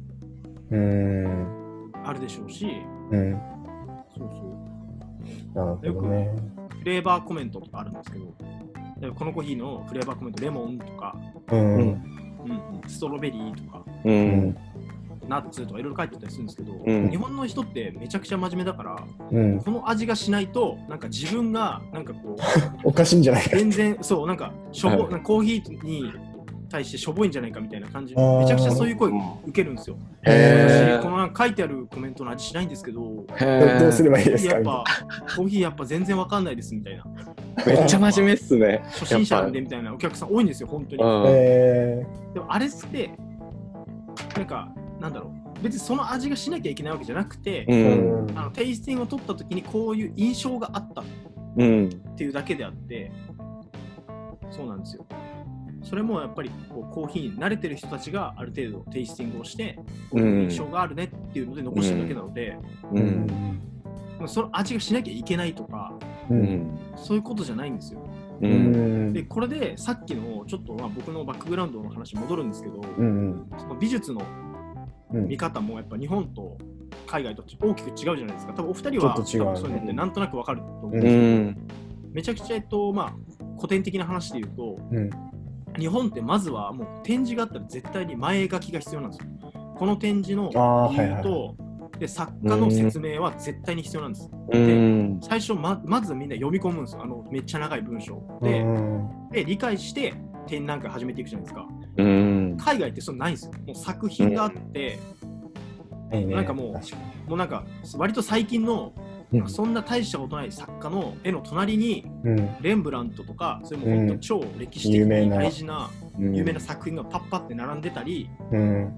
[0.71, 1.91] うん。
[2.03, 2.67] あるでしょうし、
[3.11, 3.33] うん、
[4.17, 5.65] そうそう。
[5.65, 6.29] なるほどね。
[6.79, 8.25] フレーバーコメントとかあるんですけど。
[9.15, 11.15] このコーヒーのフレーバーコメントレモンとか、
[11.51, 12.01] うん、うん、
[12.85, 14.57] ストロベリーとか、うん、
[15.29, 18.97] ナッツとかいろいろ書いてたりするんですけど、うん、日本の人ってめちゃくちゃ真面目だから、
[19.31, 22.41] うん、この味がしないとなんか自分がなんかこう
[22.89, 23.51] おかしいんじゃないか。
[23.51, 26.11] 全然そうなんかしょぼ、はい、コーヒーに
[26.69, 29.97] 対してしょぼいんじゃないかみたいな感じめちゃくちゃそういう声受けるんですよ。
[30.23, 33.25] へこの書いてあるコメントの味しないんですけど
[33.79, 34.53] どうすればいいですか？
[34.55, 34.83] やっぱ
[35.35, 37.03] コーヒーやっぱ全然わかんないですみたいな。
[37.65, 38.81] めっちゃ真面目っすね。
[38.85, 41.01] 初心者なんでみたいなお客さん多いんですよ本当に。
[41.01, 42.05] で
[42.39, 43.11] もあれって
[44.37, 45.63] なんかなんだろう。
[45.63, 47.75] 別にその味がしなきゃいけないわけじゃなくて、う
[48.31, 51.05] ん、あのテイスティングを取った時にこういう印象があったっ
[52.15, 53.11] ていうだけであって、
[54.43, 55.05] うん、そうなんですよ。
[55.83, 59.79] それもやっぱりこうコーヒーに慣れてる人たちがある程度テイスティングをして
[60.13, 62.57] 印象があるねっていうので残してるだけなので、
[62.91, 63.27] うん、
[64.19, 65.93] うん、その味がしなきゃいけないとか、
[66.29, 68.01] うん、そういうことじゃないんですよ。
[68.41, 74.21] うん、でこれでさっきのちょっとまあ僕のバックグラウンドの話戻るんですけど、うん、その美術の
[75.11, 76.57] 見方もやっぱ日本と
[77.07, 78.53] 海外と大きく違うじゃないですか。
[78.53, 81.79] 多分お二人は多分そういうのってなんとなくわかると思うんですけど、
[82.13, 83.13] めちゃくちゃ、えっとまあ、
[83.55, 84.77] 古典的な話で言うと、
[85.79, 89.29] 日本ってまずはもう展示があったら絶対に前書きが必要なんですよ。
[89.77, 91.55] この展示の理由と、はいは
[91.95, 94.29] い、で作家の説明は絶対に必要なんです。
[94.49, 97.03] で最初ままずみんな読み込むんですよ。
[97.03, 98.21] あのめっちゃ長い文章。
[98.41, 98.65] で
[99.31, 100.13] で理解して
[100.47, 101.67] 展覧会始めていくじゃないですか。
[102.57, 103.51] 海外ってそのないんですよ。
[103.65, 104.99] もう作品があって、
[106.11, 106.81] なんかも
[107.27, 107.65] うもうなんか
[107.97, 108.93] 割と最近の
[109.31, 118.91] うん、そんな大したことない作家の絵の隣に、うん、レンブラントとかそれも本当超歴史的に大事な有名な作品がパッパって並んでたり、うん、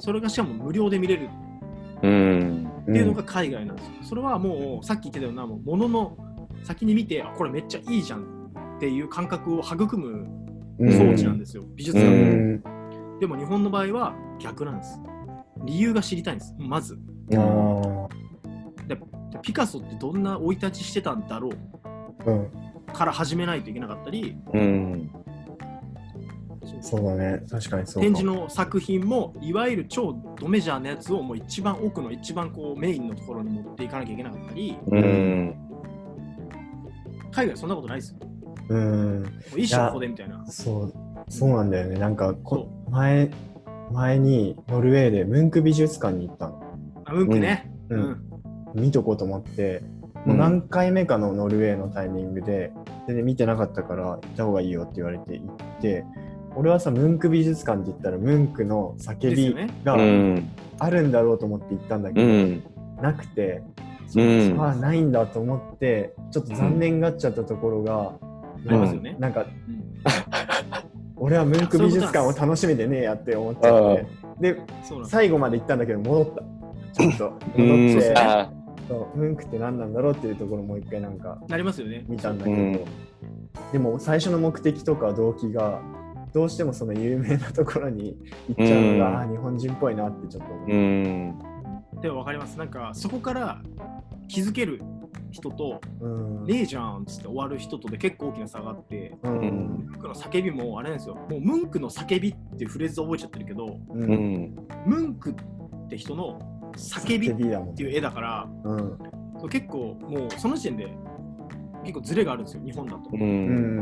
[0.00, 1.28] それがしかも無料で見れる。
[1.98, 3.92] っていうのが海外なんですよ。
[4.02, 6.16] それはもうさっき言ってたようなもうのの
[6.62, 8.22] 先に見てあこれめっちゃいいじゃん
[8.76, 10.26] っていう感覚を育む
[10.78, 12.60] 装置なんですよ、美術館
[13.20, 15.00] でも日本の場合は逆なんです。
[15.64, 16.98] 理由が知りたいんです、まず。
[17.28, 18.98] で
[19.42, 22.50] ピカソってどんな生い立ちしてたんだろう、うん、
[22.92, 25.10] から始めないといけなかったり、うん、
[26.80, 27.42] そうだね。
[27.50, 35.54] 確かにそう展示の作品もいわゆる超ドメジャーなやつをもう一番奥の一番こうメインのところに持っていかなきゃいけなかったり、うん、
[37.30, 38.18] 海外そんなことないですよ。
[38.68, 39.24] うん、
[39.56, 40.44] 一緒ここでみたいな。
[40.46, 40.92] そう
[41.28, 41.98] そうなんだよね。
[41.98, 43.30] なんかこ前
[43.92, 46.62] 前にノルウェーでムンク美術館に行ったの。
[47.04, 47.70] あムンクね。
[47.88, 48.28] うん、うん。
[48.74, 49.82] 見とこうと思って、
[50.26, 52.72] もう何回目かのノルウェーのタイミングで、
[53.06, 56.04] 全然見てなかったから行った方がいいよって言われて行って、
[56.54, 59.54] 俺はさ、ムンク美術館って言ったら、ムンクの叫び
[59.84, 59.94] が
[60.78, 62.62] あるんだろうと思って行ったんだけど、うん、
[63.00, 63.62] なくて、
[64.16, 68.12] うん、あないんだと思って、ちょっと残念がっちゃったところが、
[68.64, 69.46] うん、なんか、
[71.16, 74.06] 俺はムンク美術館を楽しみでねえやって思っちゃって、
[74.40, 74.60] で、
[75.04, 76.42] 最後まで行ったんだけど、戻った。
[76.92, 78.14] ちょっと戻って、
[78.88, 79.18] そう。
[79.18, 82.04] ムンクって何なんだろうっていうところもう一回なんかなりますよね。
[82.08, 82.80] 見たんだけど、うん、
[83.72, 85.80] でも最初の目的とか動機が
[86.32, 88.16] どうしてもその有名なところに
[88.48, 90.70] 行っちゃうのが、うん、日本人っぽいなってちょっと思う。
[90.70, 91.38] うん、
[92.00, 92.58] でも分かります。
[92.58, 93.60] なんかそこから
[94.28, 94.82] 気づける
[95.30, 101.14] 人と、うん、ねえじゃんっつって終わる人とで結構大きな差があって、うん、ムンクの叫びもあれなんですよ。
[101.14, 106.38] もうムンクの叫びっていうフレーズ覚えちゃってるけど、うん、ムンクって人の
[106.76, 108.76] 叫びっていう絵だから、う
[109.46, 110.96] ん、結構もうその時点で
[111.82, 113.20] 結構ズレがあるんですよ日本だと、うん、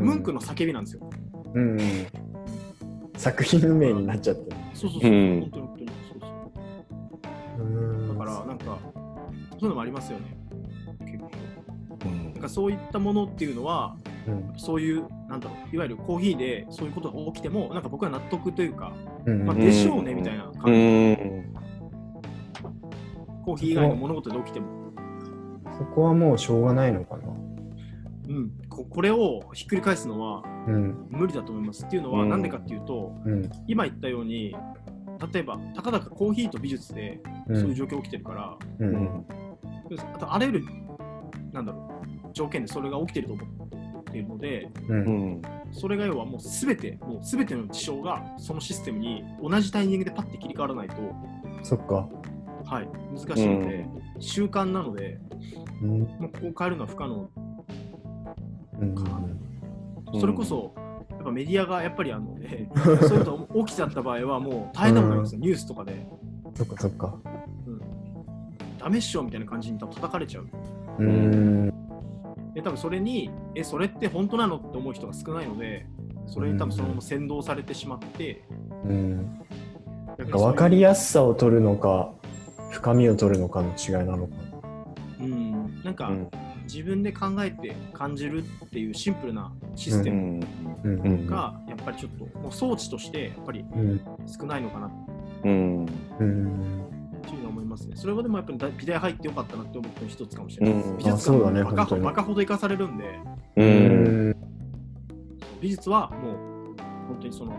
[0.01, 1.09] ムンクの叫びなんですよ、
[1.53, 1.77] うん、
[3.17, 6.27] 作品名になっちゃってそうそうそう、うん、本当に本当にそうそ
[7.63, 8.07] う。
[8.17, 10.36] だからなんかそういうのもありますよね
[12.37, 13.95] なんかそういったものっていうのは、
[14.27, 18.93] うん、そういうなんだろういわゆるコーヒーでそういうことが起きてもなんか僕は納得というか、
[19.25, 20.61] まあ、でしょうねみたいな感じ、
[23.43, 24.67] コーヒー以外の物事で起きても。
[25.79, 27.23] そこはもうしょうがないのかな。
[28.29, 30.43] うん、ここれをひっくり返すのは
[31.09, 31.85] 無理だと思います。
[31.85, 34.55] っていうのは何でかっていうと、うん、今言ったように
[35.33, 39.25] 例えばたかだかコーヒーと美術でそういう状況起きてるから、うん、
[40.13, 40.65] あとあらゆる
[41.51, 50.95] なんだろう条件でそれが起きてると思っているので、うん、それが要はもう全てもう全ての事象がそのシステムに同じタイミングでパッて切り替わらないと
[51.63, 52.07] そっか
[52.65, 55.21] はい、難しいので、うん、習慣なので、
[55.81, 57.29] うん、ここを変えるのは不可能
[58.93, 59.21] かな、
[60.13, 60.73] うん、それこそ
[61.11, 66.05] やっぱメディアがやっぱりあの、ね、 そういうこと起きちゃった場合はもう大変なことになりますよ、ニュースとかで。
[66.55, 67.15] そっかそっか。
[67.65, 67.81] うん。
[68.77, 70.47] ダメっしょみたいな感じに叩かれちゃう。
[70.99, 71.86] うん。
[72.57, 74.57] で多分それに、え、それって本当なの？
[74.57, 75.85] って思う人が少ないので、
[76.25, 78.45] それに多分そのまま先導されてしまって、
[78.83, 79.39] うん、
[80.17, 82.11] なんか分かりやすさを取るのか
[82.71, 84.33] 深みを取るのかの違いなのか。
[85.19, 85.83] うん。
[85.83, 86.31] なんか、うん、
[86.63, 90.43] 自分で考えて感じるっていうシンプルなシステム
[91.27, 93.63] がやっぱりちょっともう装置としてやっぱり
[94.25, 94.87] 少ないのかな。
[94.87, 94.89] う
[95.43, 95.87] ふうに
[96.19, 96.86] 思い
[97.77, 97.95] ますね。
[97.95, 100.75] それはでもやっぱり美大入ってよかったなって思った一つかもしれない。
[100.75, 100.93] です。
[100.97, 103.19] 美術館はバカ,、バカほど生かされるんで、
[103.57, 104.35] うん。
[105.61, 106.37] 美術はもう
[107.07, 107.53] 本当にその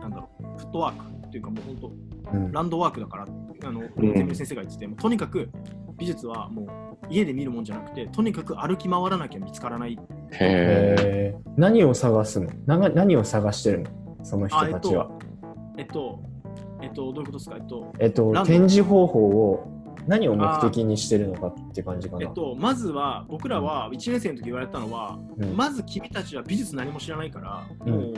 [0.00, 3.26] なんだろうフットワークっていうかもう本当、うん、ランドワークだから
[3.64, 5.50] あの、全部先生が言っててもとにかく
[5.98, 9.98] 美術はもう家で見るもんじゃなくてとにかく歩き回らなきゃ見つからない
[10.32, 12.48] へえ何を探すの？
[12.66, 13.90] 何を探してるの？
[14.22, 15.10] その人たちは。
[15.76, 16.33] えっとえっと
[16.92, 17.56] どういうことですか？
[17.56, 19.70] えっとえっと展示方法を
[20.06, 22.26] 何を目的にしてるのかって感じかな。
[22.26, 28.14] えっと、まずは僕らは1年生の時言われたのは、うん、まず君たちは美術何も知らないから、うん、もう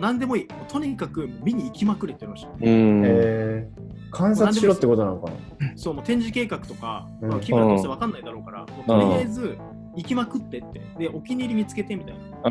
[0.00, 0.48] 何でもいい。
[0.68, 2.50] とにかく見に行きまくれって言いました。
[2.60, 5.36] えー、観察しろってことなのかな。
[5.76, 9.58] そうもう展示計画とか、まあ、君らどうせ分かんないだろうから、とりあえず
[9.96, 10.80] 行きまくってって。
[10.98, 12.50] でお気に入り見つけてみたいな。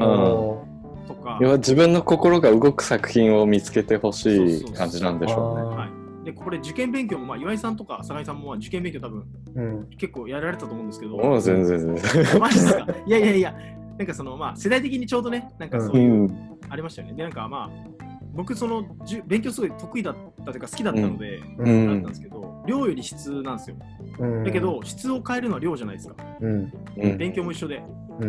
[1.07, 5.75] とか自分の心が動く作品を見つけてほしい感じなんでしょうね。
[5.75, 5.89] はい
[6.21, 11.17] でこれ受験勉強も、まあ、岩井さんとか酒井さんもまあ受験勉強多分、うん、結構やられたと思うんですけど。
[11.17, 12.39] もう全然全然。
[12.39, 12.85] マジですか？
[13.07, 13.55] いやいやいや、
[13.97, 17.15] なんかそのまあ世代的にちょうどね、なんかそういう、うん、ありましたよね。
[17.15, 20.15] で、なんかまあ、僕そのじゅ勉強すごい得意だっ
[20.45, 23.75] たというか好きだったので、うん、だったんですけど、量より質なんですよ。
[24.19, 26.15] うん、だけど、質を変えるのは量じゃないですか。
[26.39, 26.71] うん、
[27.17, 27.83] 勉強も一緒で。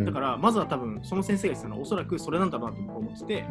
[0.05, 3.43] だからまずは多分その先生が言ってたのはおそらくそれなんだろうなと思ってて、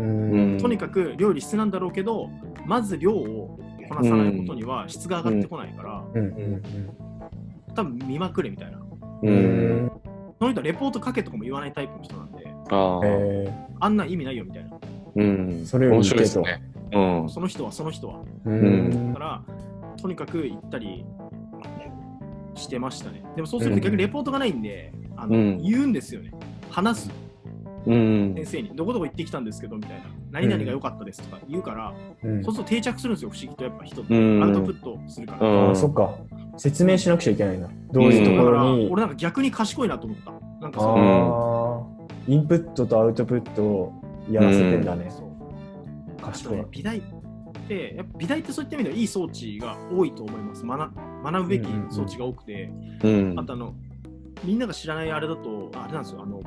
[0.59, 2.29] とにかく量より質なんだろうけど
[2.65, 6.03] まず量をこなさないことには質が上がってこないから、
[7.75, 8.79] 多分見まくれみたいな。
[9.23, 9.91] うん
[10.39, 12.99] その人はレポート書けとかも言わないタイプの人なんで、あ
[13.79, 14.70] あんな意味ないよみたいな。
[15.15, 16.63] うん、それ面白いですね。
[16.93, 18.21] うん、その人はその人は。
[18.45, 19.43] うん、だから、
[20.01, 21.05] とにかく行ったり
[22.55, 23.23] してましたね。
[23.35, 26.31] でもそうすると逆にレポートがないんで、あの、うん、言うんですよね。
[26.69, 27.11] 話す。
[27.87, 30.05] うん、先生にどこどこ行ってきたんですけどみたいな。
[30.31, 31.93] 何々が良かったですとか言うから、
[32.23, 33.63] うん、そうすると定着するんですよ不思議と。
[33.63, 34.13] やっぱ人って。
[34.13, 36.15] アウトプットするから、うん、あそっか。
[36.57, 37.69] 説明しなくちゃいけないな。
[37.91, 40.31] どういうところに、俺なんか逆に賢いなと思った。
[40.61, 41.97] なんかその
[42.27, 44.00] インプットとアウトプットを
[44.31, 46.65] やらせてんだね、そう賢い。
[46.71, 47.01] 美大っ
[47.67, 50.65] てやっぱ美大ってそういった意味ではいい装置が多いと思います。
[50.65, 52.71] 学学ぶべき装置が多くて、
[53.37, 53.75] あとあの
[54.43, 56.21] みんなが知らないあれだとあれなんですよ。
[56.23, 56.41] あの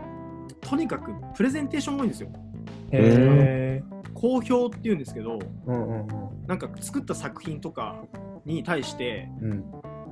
[0.61, 2.29] とにかくプレゼンテーションが多いんですよ。
[2.90, 3.83] へ
[4.14, 6.09] 好評っていうんですけど、うんうんうん、
[6.47, 8.05] なんか作った作品とか
[8.44, 9.29] に対して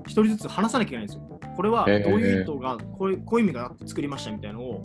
[0.07, 1.41] 一人ずつ話さなきゃいけないんですよ。
[1.57, 4.83] これはどういう意図がこういうこういう意味があって作りましたみたいなのを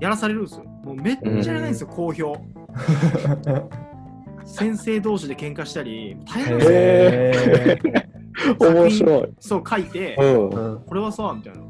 [0.00, 0.64] やらされるんですよ。
[0.64, 2.36] もうめっちゃやらないんですよ、好評。
[4.44, 7.34] 先生同士で喧嘩したり、大変で
[7.80, 7.94] すよ。
[8.58, 9.28] 面白い。
[9.38, 11.60] そう書いて、うん、これはさ、みたいな。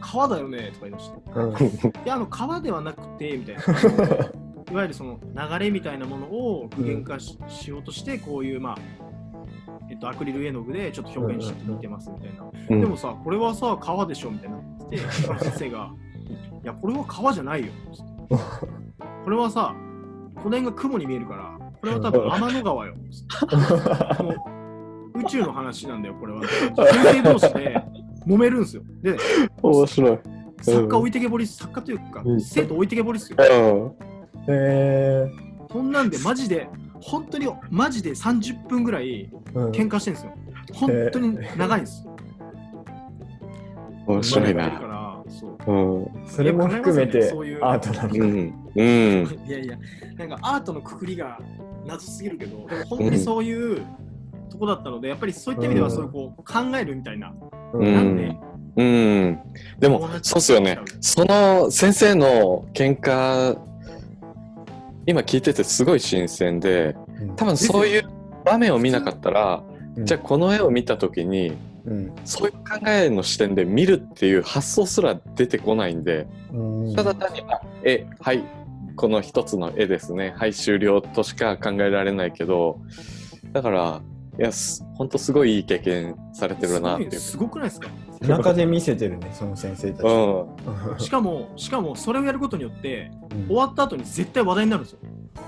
[0.00, 1.40] 川だよねとか言いました。
[1.40, 3.62] うん、いや、あの川ではなくて、みたいな。
[4.70, 8.78] いわゆるその流れみたいなものを具現化し,、ようとして、こういう、まあ、
[9.90, 12.44] えっと、アクリル絵の具でちょっと表現してみてますみたいな。
[12.70, 15.90] うん、でもさ、これはさ、川でしょみたいなって先生が、
[16.62, 17.68] いや、これは川じゃないよ。
[19.24, 19.74] これはさ、
[20.34, 22.94] この辺が雲に見えるから、これは多分天の川よ。
[25.14, 26.42] 宇宙の話なんだよ、これは。
[26.42, 27.82] 先生同士で
[28.26, 28.82] 揉めるんですよ。
[29.02, 29.16] で、
[29.62, 30.18] 面白い。
[30.62, 33.36] 作家置いてけぼり、作家というか、生徒置いてけぼりっすよ。
[33.40, 33.46] へ
[34.48, 35.72] えー。
[35.72, 36.68] そんなんで、マジで、
[37.00, 39.30] 本当に、マジで30分ぐらい
[39.72, 40.34] 喧嘩してるんですよ。
[40.74, 42.06] 本当に長いんです。
[44.06, 45.22] 面白いな。
[45.28, 45.66] そう。
[45.66, 49.76] うん、それも含めてアートなのか、うん、うん、いやいや
[50.16, 51.40] なんかアートのくくりが
[51.86, 53.82] 謎すぎるけどでも本当にそういう
[54.48, 57.34] とこだったのでやっぱりそういった意味ではそういうこう考えるみたいな、
[57.72, 58.36] うん、なんで
[58.76, 59.38] うん、
[59.78, 60.78] でもそうっすよね。
[61.00, 63.58] その先生の喧嘩
[65.06, 66.96] 今聞いててすごい新鮮で
[67.36, 68.10] 多分そういう
[68.44, 69.62] 場面を見なかったら、
[69.98, 76.26] じゃあこの絵を見た時に、うん、そういう考えの視点で見るっていう発想すら出てこないんで、
[76.94, 78.44] ただ単に「あ絵はい
[78.96, 80.34] この一つの絵ですね。
[80.36, 82.80] はい終了」としか考えられないけど
[83.52, 84.02] だから
[84.38, 84.50] いや
[84.94, 87.04] 本当すごいいい経験されてるなって。
[87.04, 87.88] いうすごくないですか？
[88.20, 94.98] 中で見せてるねその先生たち、うん、しかもしかもそれをやることによって、うん、終わった後に絶対話題になるんですよ、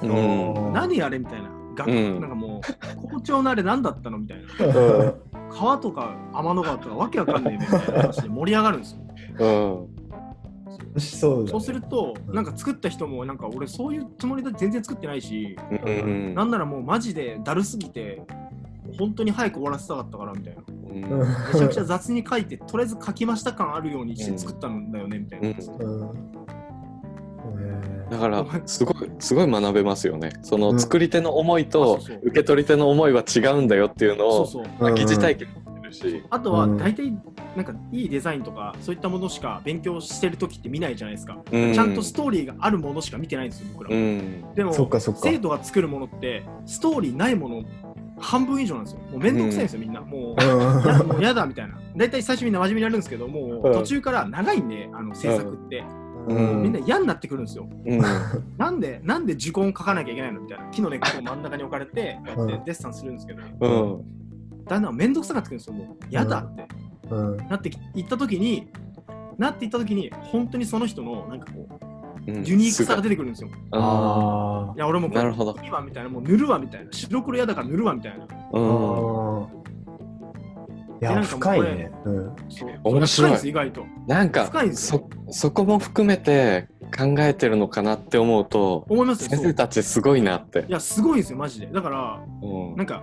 [0.03, 1.51] うん、何あれみたいな。
[1.78, 2.61] 学、うん、なんかも
[3.05, 5.14] う校長のあれ何だったのみたいな、
[5.49, 8.97] 川とか天の川とかわけわかんないみたいな話で盛り上がるんです
[9.39, 9.89] よ、
[10.95, 18.22] うん、そう、そうすると、なんか作った人もなんか俺そういうつもりで全然作ってないし、うん、なんならもうマジでだるすぎて
[18.99, 21.01] 本当に早く終わらせたかったからみたいな、うん、
[21.53, 25.49] めちゃくちゃ雑に書いてとりあえず書きました感あるようにして作ったんだよねみたいな、
[28.11, 30.33] だからすごいすごい学べますよね。
[30.43, 34.47] その作り手の思いと受け取り手の思いは違うんだよっていうのを
[34.95, 35.49] 疑似体験
[35.89, 36.25] るし。
[36.31, 37.13] あとは大体
[37.57, 47.65] なんかいいデザインとかそういったものしか勉強してる時って見ないじゃないですか、うん、ちゃんとストーリーがあるものしか見てないんですよ僕ら、うん、でも生徒が作るものってストーリーないもの
[48.21, 49.01] 半分以上なんですよ。
[49.11, 50.01] もうめんどくさいんですよ、みんな。
[50.01, 51.79] もう、もう やだみたいな。
[51.97, 55.85] 大体最初みんな真面目にやるんですけど、もう途中から長いんで、あの制作って。
[56.29, 57.66] うん、みんな嫌になってくるんですよ。
[57.87, 57.99] うん、
[58.59, 60.41] なんで、なんで呪言書かなきゃいけないの？
[60.41, 60.64] みたいな。
[60.66, 66.05] 木の根っこを真ん中に置かれて、こうやってデッサンするんですけど、うん、だんだん面倒くさくなってくるんですよ、もう。
[66.11, 66.69] 嫌だって。
[67.11, 68.69] うん、なっていった時に、
[69.39, 71.98] なっていった時に、本当にその人の、なんかこう、
[72.29, 73.51] ユニークさが出てくるんですよ。
[73.72, 74.74] ああ。
[74.76, 76.93] いや、俺もこれ、いいわみたいな、もう塗るわみたいな。
[76.93, 78.26] 白黒嫌だから塗るわみたいな。
[78.53, 79.47] うん。
[81.01, 81.91] いや、深いね。
[82.05, 82.33] うん。
[82.85, 83.49] 面白い。
[83.49, 83.87] 意外と。
[84.07, 90.66] なんか、そ、そこも含めて考えてるのかなって思うと、思います先生たちすごいなって。
[90.68, 91.68] いや、すごいですよ、マジで。
[91.68, 93.03] だから、うん、なんか、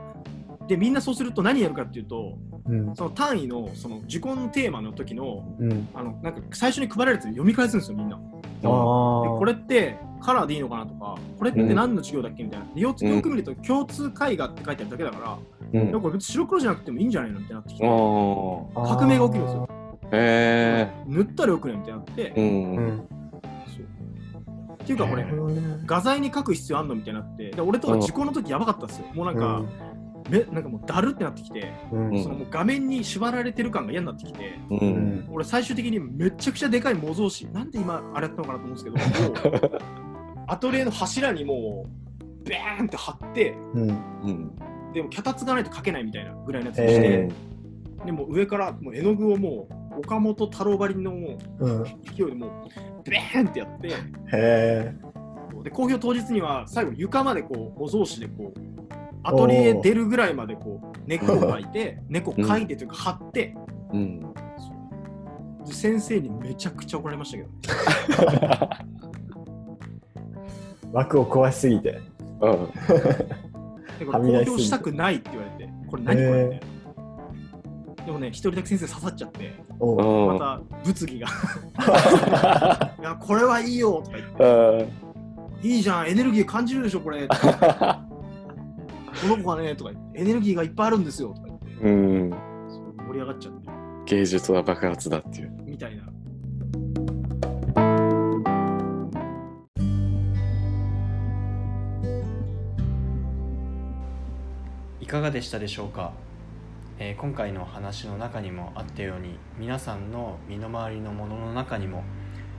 [0.67, 8.19] でみんなそうすると何やるかっていうと、うん、その単位のその受講のテーマの時の,、うん、あのなんか最初に配られて読み返すんですよみんな。
[8.65, 12.65] でこれってカラーでいいのかなとかこれって何の授業だっけみたいな。
[12.75, 15.37] よく見ると共通絵画って書いてあるだけだか
[15.71, 19.69] ら、うん、これ別に白黒じゃなくてもいいんじゃないのってなってきて革命が起きるんですよ。
[20.11, 22.33] へ塗ったらよくねみたいになって。
[22.35, 23.07] うん。
[24.83, 25.25] っていうかこれ、
[25.87, 27.49] 画材に書く必要あんのみたいになって。
[27.49, 29.07] で俺とか受講の時やばかったっすよ。
[29.15, 29.63] もうなんか、
[30.29, 39.79] めなんかもうだるってなってきて、うん、そのもう画面に縛られてる感が嫌になってきて、うん、俺最終的にめちゃくちゃでかい模造紙なんで今あれやったのかなと思うんですけど
[40.47, 41.85] アトリエの柱にも
[42.43, 44.55] うベーンって貼って、うん、
[44.93, 53.89] でも脚立がないと描けないみたいなぐらいのやつにして、えー、でも上からもう絵の具をもう岡本太郎ばりのもう、勢いでもうベーンってやって、
[55.63, 58.59] で公表当日には最後床までこう模造紙でこう
[59.25, 63.55] アトリエ出るぐらいまでこう猫を描いて猫描いてというか貼って、
[63.91, 64.33] うん、
[65.65, 68.69] 先生にめちゃくちゃ怒られましたけど
[70.93, 71.99] 枠を壊しすぎて、
[72.39, 72.69] うん、
[73.99, 76.75] でこれ公表したくないって言われてこれ何これみたいな。
[78.05, 81.27] でもね一人だけ先生刺さっちゃってまた物議が。
[82.99, 85.05] いやこれはいいよとか言って。
[85.63, 87.27] いいじゃんエネルギー感じるでしょこれ
[89.21, 91.65] この子がねとか言ってエネルギーがいっぱいあるんですよとか言って。
[91.81, 92.29] うん。
[92.29, 93.69] 盛り上がっちゃって。
[94.05, 95.51] 芸術は爆発だっていう。
[95.65, 96.03] みたいな。
[104.99, 106.13] いかがでしたでしょうか、
[106.97, 112.03] えー、今回の話の中にもあったように皆さんの身の回りのものの中にも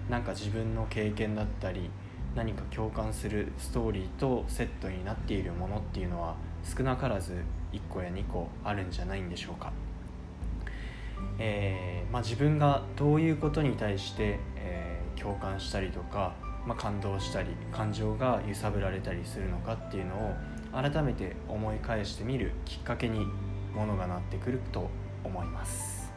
[0.08, 1.90] なんか自分の経験だったり
[2.36, 7.32] 何か共感するストーリーとセットになっているものっていうのは少なからず
[7.72, 9.72] 1個や2個あるんじゃないんでしょうか、
[11.38, 16.34] えー、まあ、自分がどういうことに対して、えー、共感したりとか、
[16.66, 20.34] まあ、感動したり感情が揺さぶられたりするのかっていうのを
[20.72, 23.26] 改めて思い返してみるきっかけに
[23.74, 24.90] ものがなってくると
[25.24, 26.12] 思います。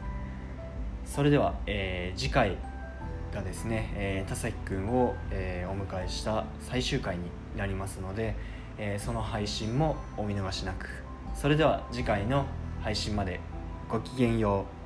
[1.06, 2.56] それでは、えー、次回
[3.32, 7.24] がですね、えー、田崎くんを、えー、お迎えした最終回に
[7.56, 8.34] なりますので、
[8.78, 10.88] えー、その配信もお見逃しなく。
[11.34, 12.46] それでは次回の
[12.80, 13.40] 配信まで
[13.88, 14.79] ごきげんよう。